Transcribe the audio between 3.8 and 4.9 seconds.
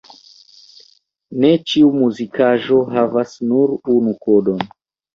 unu kodon.